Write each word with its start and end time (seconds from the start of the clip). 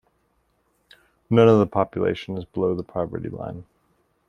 None 1.29 1.47
of 1.47 1.59
the 1.59 1.67
population 1.67 2.35
is 2.35 2.45
below 2.45 2.73
the 2.73 2.81
poverty 2.81 3.29
line. 3.29 3.65